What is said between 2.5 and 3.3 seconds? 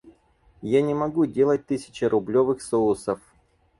соусов.